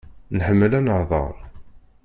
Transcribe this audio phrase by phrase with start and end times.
[0.37, 1.35] Nḥemmel ad nehḍer.